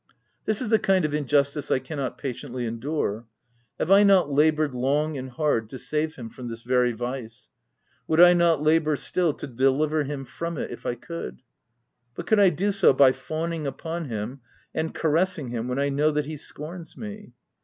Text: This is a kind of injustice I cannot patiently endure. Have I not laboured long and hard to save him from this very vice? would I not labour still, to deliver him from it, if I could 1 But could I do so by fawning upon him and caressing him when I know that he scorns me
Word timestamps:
This 0.45 0.63
is 0.63 0.73
a 0.73 0.79
kind 0.79 1.05
of 1.05 1.13
injustice 1.13 1.69
I 1.69 1.77
cannot 1.77 2.17
patiently 2.17 2.65
endure. 2.65 3.27
Have 3.77 3.91
I 3.91 4.01
not 4.01 4.31
laboured 4.31 4.73
long 4.73 5.15
and 5.15 5.29
hard 5.29 5.69
to 5.69 5.77
save 5.77 6.15
him 6.15 6.27
from 6.27 6.47
this 6.47 6.63
very 6.63 6.91
vice? 6.91 7.49
would 8.07 8.19
I 8.19 8.33
not 8.33 8.63
labour 8.63 8.95
still, 8.95 9.31
to 9.33 9.45
deliver 9.45 10.03
him 10.03 10.25
from 10.25 10.57
it, 10.57 10.71
if 10.71 10.87
I 10.87 10.95
could 10.95 11.35
1 11.35 11.41
But 12.15 12.25
could 12.25 12.39
I 12.39 12.49
do 12.49 12.71
so 12.71 12.93
by 12.93 13.11
fawning 13.11 13.67
upon 13.67 14.05
him 14.05 14.41
and 14.73 14.91
caressing 14.91 15.49
him 15.49 15.67
when 15.67 15.77
I 15.77 15.89
know 15.89 16.09
that 16.09 16.25
he 16.25 16.35
scorns 16.35 16.97
me 16.97 17.33